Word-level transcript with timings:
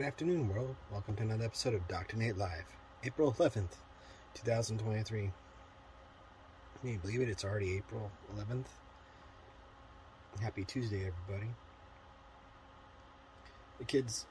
Good 0.00 0.06
afternoon, 0.06 0.48
world. 0.48 0.76
Welcome 0.90 1.14
to 1.16 1.24
another 1.24 1.44
episode 1.44 1.74
of 1.74 1.86
Dr. 1.86 2.16
Nate 2.16 2.38
Live, 2.38 2.64
April 3.04 3.32
11th, 3.32 3.76
2023. 4.32 5.30
Can 6.80 6.90
you 6.90 6.96
believe 6.96 7.20
it? 7.20 7.28
It's 7.28 7.44
already 7.44 7.76
April 7.76 8.10
11th. 8.34 8.64
Happy 10.40 10.64
Tuesday, 10.64 11.00
everybody. 11.00 11.50
The 13.78 13.84
kids 13.84 14.24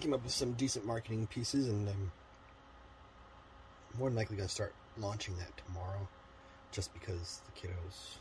came 0.00 0.12
up 0.12 0.24
with 0.24 0.32
some 0.32 0.54
decent 0.54 0.84
marketing 0.84 1.28
pieces, 1.28 1.68
and 1.68 1.88
I'm 1.88 2.10
more 3.96 4.08
than 4.08 4.16
likely 4.16 4.34
going 4.34 4.48
to 4.48 4.52
start 4.52 4.74
launching 4.98 5.36
that 5.36 5.52
tomorrow 5.64 6.08
just 6.72 6.92
because 6.92 7.40
the 7.46 7.68
kiddos 7.68 8.16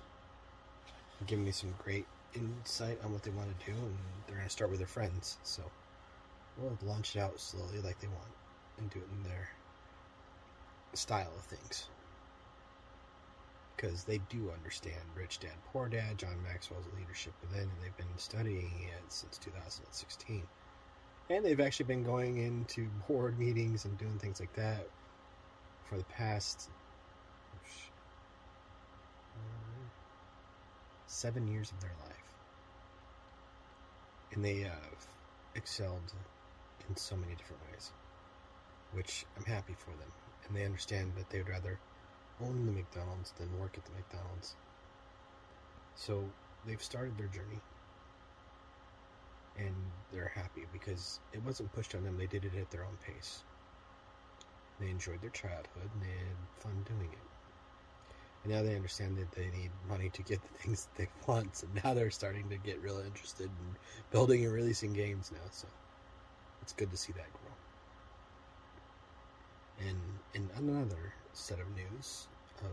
are 1.19 1.25
giving 1.25 1.43
me 1.43 1.51
some 1.51 1.73
great 1.83 2.05
insight 2.35 2.99
on 3.03 3.13
what 3.13 3.23
they 3.23 3.31
want 3.31 3.49
to 3.59 3.65
do, 3.65 3.71
and 3.71 3.97
they're 4.27 4.35
going 4.35 4.47
to 4.47 4.53
start 4.53 4.69
with 4.69 4.77
their 4.77 4.87
friends. 4.87 5.39
So 5.41 5.63
we'll 6.57 6.77
launch 6.83 7.15
it 7.15 7.19
out 7.19 7.39
slowly 7.39 7.79
like 7.83 7.99
they 7.99 8.07
want 8.07 8.31
and 8.77 8.89
do 8.89 8.99
it 8.99 9.07
in 9.17 9.23
their 9.23 9.49
style 10.93 11.31
of 11.37 11.43
things. 11.45 11.87
Because 13.75 14.05
they 14.05 14.19
do 14.29 14.51
understand 14.53 15.01
Rich 15.15 15.39
Dad 15.39 15.51
Poor 15.73 15.89
Dad, 15.89 16.17
John 16.17 16.41
Maxwell's 16.43 16.85
leadership 16.97 17.33
within, 17.41 17.63
and 17.63 17.71
they've 17.83 17.97
been 17.97 18.17
studying 18.17 18.71
it 18.81 19.11
since 19.11 19.37
2016. 19.37 20.43
And 21.29 21.43
they've 21.43 21.59
actually 21.59 21.87
been 21.87 22.03
going 22.03 22.37
into 22.37 22.87
board 23.07 23.37
meetings 23.37 23.85
and 23.85 23.97
doing 23.97 24.17
things 24.19 24.39
like 24.39 24.53
that 24.53 24.87
for 25.89 25.97
the 25.97 26.03
past 26.05 26.69
seven 31.07 31.47
years 31.47 31.71
of 31.71 31.81
their 31.81 31.95
life. 32.03 32.15
And 34.33 34.43
they 34.43 34.59
have 34.59 35.07
excelled 35.55 36.13
in 36.89 36.95
so 36.95 37.15
many 37.15 37.35
different 37.35 37.61
ways, 37.71 37.91
which 38.93 39.25
I'm 39.37 39.45
happy 39.45 39.75
for 39.77 39.91
them. 39.91 40.11
And 40.47 40.55
they 40.55 40.65
understand 40.65 41.13
that 41.17 41.29
they 41.29 41.39
would 41.39 41.49
rather 41.49 41.79
own 42.41 42.65
the 42.65 42.71
McDonald's 42.71 43.31
than 43.37 43.59
work 43.59 43.77
at 43.77 43.85
the 43.85 43.91
McDonald's. 43.91 44.55
So 45.95 46.23
they've 46.65 46.81
started 46.81 47.17
their 47.17 47.27
journey. 47.27 47.61
And 49.57 49.75
they're 50.11 50.31
happy 50.35 50.65
because 50.73 51.19
it 51.31 51.41
wasn't 51.43 51.71
pushed 51.71 51.95
on 51.95 52.03
them, 52.03 52.17
they 52.17 52.27
did 52.27 52.43
it 52.43 52.55
at 52.59 52.69
their 52.71 52.83
own 52.83 52.97
pace. 53.05 53.43
They 54.79 54.89
enjoyed 54.89 55.21
their 55.21 55.29
childhood 55.29 55.89
and 55.93 56.01
they 56.01 56.07
had 56.07 56.61
fun 56.61 56.85
doing 56.85 57.09
it. 57.11 57.19
And 58.43 58.53
now 58.53 58.61
they 58.61 58.75
understand 58.75 59.17
that 59.17 59.31
they 59.31 59.49
need 59.57 59.71
money 59.89 60.09
to 60.09 60.21
get 60.23 60.41
the 60.41 60.59
things 60.59 60.85
that 60.85 60.97
they 60.97 61.09
want. 61.25 61.55
So 61.55 61.67
now 61.83 61.93
they're 61.93 62.11
starting 62.11 62.49
to 62.49 62.57
get 62.57 62.81
real 62.81 62.99
interested 62.99 63.45
in 63.45 63.75
building 64.11 64.43
and 64.43 64.53
releasing 64.53 64.91
games 64.91 65.31
now. 65.31 65.49
So 65.51 65.67
it's 66.65 66.73
good 66.73 66.89
to 66.89 66.97
see 66.97 67.13
that 67.13 67.31
grow. 67.31 67.53
And 69.87 69.99
in 70.33 70.49
another 70.57 71.13
set 71.33 71.59
of 71.59 71.67
news 71.75 72.25
of 72.61 72.71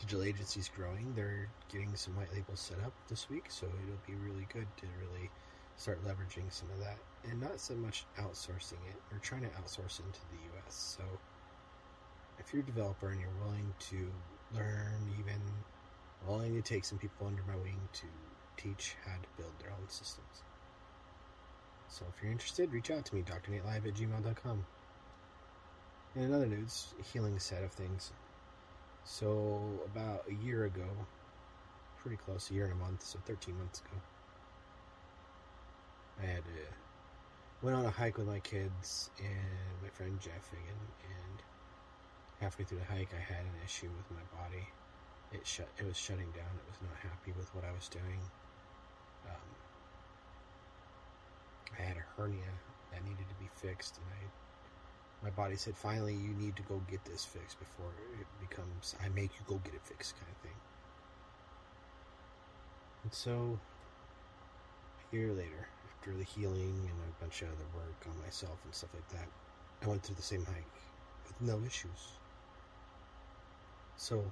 digital 0.00 0.24
agencies 0.24 0.68
growing, 0.74 1.12
they're 1.14 1.48
getting 1.70 1.94
some 1.94 2.16
white 2.16 2.32
labels 2.34 2.58
set 2.58 2.80
up 2.84 2.92
this 3.08 3.30
week. 3.30 3.44
So 3.48 3.66
it'll 3.66 4.06
be 4.08 4.14
really 4.28 4.44
good 4.52 4.66
to 4.78 4.86
really 4.98 5.30
start 5.76 6.04
leveraging 6.04 6.50
some 6.50 6.68
of 6.72 6.80
that 6.80 6.98
and 7.30 7.40
not 7.40 7.60
so 7.60 7.74
much 7.74 8.06
outsourcing 8.18 8.82
it. 8.90 8.98
We're 9.12 9.18
trying 9.18 9.42
to 9.42 9.50
outsource 9.50 10.00
into 10.00 10.18
the 10.32 10.58
US. 10.58 10.74
So 10.98 11.04
if 12.40 12.52
you're 12.52 12.64
a 12.64 12.66
developer 12.66 13.10
and 13.10 13.20
you're 13.20 13.30
willing 13.44 13.72
to 13.90 14.10
learn, 14.52 15.14
even 15.16 15.40
willing 16.26 16.60
to 16.60 16.62
take 16.62 16.84
some 16.84 16.98
people 16.98 17.28
under 17.28 17.44
my 17.46 17.54
wing 17.54 17.78
to 17.92 18.06
teach 18.56 18.96
how 19.06 19.14
to 19.14 19.28
build 19.40 19.52
their 19.60 19.70
own 19.70 19.88
systems. 19.88 20.42
So 21.90 22.04
if 22.08 22.22
you're 22.22 22.32
interested, 22.32 22.72
reach 22.72 22.90
out 22.90 23.04
to 23.06 23.14
me, 23.14 23.22
drnatelive 23.22 23.86
at 23.86 23.94
gmail.com. 23.94 24.64
In 26.16 26.22
another 26.22 26.46
news, 26.46 26.94
healing 27.12 27.38
set 27.38 27.62
of 27.62 27.72
things. 27.72 28.12
So 29.04 29.60
about 29.84 30.24
a 30.28 30.44
year 30.44 30.64
ago, 30.64 30.86
pretty 32.02 32.16
close, 32.16 32.50
a 32.50 32.54
year 32.54 32.64
and 32.64 32.72
a 32.74 32.76
month, 32.76 33.02
so 33.02 33.18
13 33.26 33.56
months 33.58 33.80
ago, 33.80 34.00
I 36.22 36.26
had 36.26 36.44
to, 36.44 37.64
went 37.66 37.76
on 37.76 37.84
a 37.84 37.90
hike 37.90 38.18
with 38.18 38.26
my 38.26 38.40
kids 38.40 39.10
and 39.18 39.82
my 39.82 39.88
friend 39.88 40.18
Jeff 40.20 40.50
and 40.52 40.90
halfway 42.40 42.64
through 42.64 42.78
the 42.78 42.84
hike, 42.84 43.12
I 43.14 43.20
had 43.20 43.44
an 43.44 43.60
issue 43.64 43.88
with 43.88 44.10
my 44.10 44.24
body. 44.40 44.66
It 45.32 45.46
shut. 45.46 45.68
It 45.78 45.86
was 45.86 45.96
shutting 45.96 46.30
down. 46.32 46.50
It 46.56 46.66
was 46.66 46.80
not 46.82 46.96
happy 46.98 47.32
with 47.36 47.54
what 47.54 47.64
I 47.64 47.72
was 47.72 47.88
doing. 47.88 48.20
Um, 49.28 49.48
I 51.78 51.82
had 51.82 51.96
a 51.96 52.04
hernia 52.20 52.52
that 52.92 53.02
needed 53.04 53.26
to 53.28 53.34
be 53.36 53.48
fixed, 53.54 53.96
and 53.96 54.06
I, 54.12 55.24
my 55.24 55.30
body 55.30 55.56
said, 55.56 55.76
"Finally, 55.76 56.14
you 56.14 56.34
need 56.34 56.54
to 56.56 56.62
go 56.62 56.82
get 56.90 57.02
this 57.04 57.24
fixed 57.24 57.58
before 57.58 57.92
it 58.20 58.26
becomes 58.46 58.94
I 59.02 59.08
make 59.08 59.30
you 59.38 59.44
go 59.46 59.60
get 59.64 59.74
it 59.74 59.80
fixed 59.84 60.16
kind 60.16 60.30
of 60.30 60.36
thing." 60.42 60.58
And 63.04 63.14
so, 63.14 63.58
a 65.12 65.16
year 65.16 65.32
later, 65.32 65.68
after 65.88 66.14
the 66.14 66.24
healing 66.24 66.90
and 66.90 66.98
a 67.08 67.20
bunch 67.20 67.40
of 67.40 67.48
other 67.48 67.68
work 67.74 68.06
on 68.06 68.20
myself 68.22 68.58
and 68.64 68.74
stuff 68.74 68.90
like 68.92 69.08
that, 69.10 69.28
I 69.82 69.88
went 69.88 70.02
through 70.02 70.16
the 70.16 70.22
same 70.22 70.44
hike 70.44 70.78
with 71.26 71.40
no 71.40 71.58
issues. 71.66 72.18
So, 73.96 74.30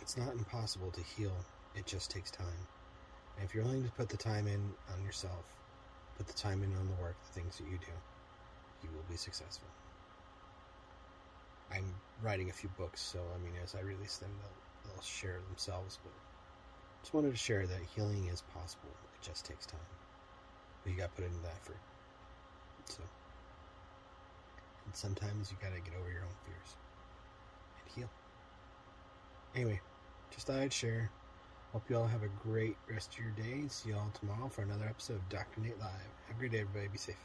it's 0.00 0.16
not 0.16 0.32
impossible 0.32 0.90
to 0.90 1.02
heal, 1.02 1.36
it 1.74 1.86
just 1.86 2.10
takes 2.10 2.30
time. 2.30 2.66
And 3.36 3.44
if 3.44 3.54
you're 3.54 3.64
willing 3.64 3.84
to 3.84 3.90
put 3.92 4.08
the 4.08 4.16
time 4.16 4.46
in 4.46 4.60
on 4.92 5.04
yourself, 5.04 5.44
put 6.16 6.26
the 6.26 6.32
time 6.32 6.62
in 6.62 6.74
on 6.76 6.86
the 6.86 7.02
work, 7.02 7.16
the 7.26 7.40
things 7.40 7.58
that 7.58 7.64
you 7.64 7.78
do, 7.78 7.92
you 8.82 8.90
will 8.94 9.04
be 9.10 9.16
successful. 9.16 9.68
I'm 11.70 11.94
writing 12.22 12.50
a 12.50 12.52
few 12.52 12.68
books, 12.76 13.00
so 13.00 13.18
I 13.34 13.38
mean, 13.42 13.54
as 13.62 13.74
I 13.74 13.80
release 13.80 14.18
them, 14.18 14.30
they'll, 14.40 14.92
they'll 14.92 15.02
share 15.02 15.38
themselves. 15.48 15.98
But 16.02 16.12
just 17.02 17.14
wanted 17.14 17.30
to 17.30 17.36
share 17.36 17.66
that 17.66 17.80
healing 17.94 18.28
is 18.28 18.42
possible. 18.54 18.90
It 18.90 19.26
just 19.26 19.46
takes 19.46 19.66
time. 19.66 19.80
But 20.82 20.92
you 20.92 20.98
got 20.98 21.16
to 21.16 21.22
put 21.22 21.24
in 21.24 21.42
the 21.42 21.48
effort. 21.48 21.78
So, 22.84 23.02
and 24.84 24.94
sometimes 24.94 25.50
you 25.50 25.56
got 25.62 25.74
to 25.74 25.80
get 25.80 25.98
over 25.98 26.10
your 26.10 26.22
own 26.22 26.36
fears 26.44 26.76
and 27.80 27.94
heal. 27.94 28.10
Anyway, 29.54 29.80
just 30.30 30.46
thought 30.46 30.60
I'd 30.60 30.72
share. 30.72 31.10
Hope 31.72 31.88
you 31.88 31.96
all 31.96 32.06
have 32.06 32.22
a 32.22 32.28
great 32.46 32.76
rest 32.90 33.14
of 33.14 33.20
your 33.20 33.30
day. 33.30 33.66
See 33.68 33.88
you 33.88 33.96
all 33.96 34.10
tomorrow 34.12 34.48
for 34.50 34.60
another 34.60 34.84
episode 34.84 35.14
of 35.14 35.28
Dr. 35.30 35.62
Nate 35.62 35.78
Live. 35.80 35.88
Have 36.26 36.36
a 36.36 36.38
great 36.38 36.52
day, 36.52 36.60
everybody. 36.60 36.88
Be 36.88 36.98
safe. 36.98 37.16